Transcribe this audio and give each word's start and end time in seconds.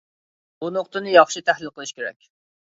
بۇ 0.63 0.69
نۇقتىنى 0.77 1.13
ياخشى 1.17 1.45
تەھلىل 1.51 1.73
قىلىش 1.77 1.93
كېرەك. 2.01 2.19